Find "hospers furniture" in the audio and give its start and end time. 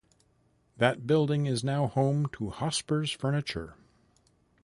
2.49-3.75